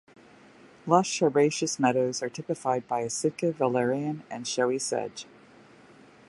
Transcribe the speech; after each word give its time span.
Lush 0.87 1.21
herbaceous 1.21 1.77
meadows 1.79 2.23
are 2.23 2.29
typified 2.29 2.87
by 2.87 3.07
Sitka 3.07 3.51
valerian 3.51 4.23
and 4.31 4.47
showy 4.47 4.79
sedge. 4.79 5.27